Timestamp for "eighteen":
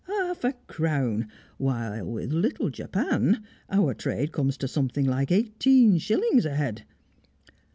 5.31-5.99